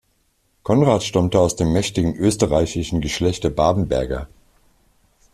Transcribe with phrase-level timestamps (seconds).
[0.63, 4.27] Konrad stammte aus dem mächtigen österreichischen Geschlecht der Babenberger.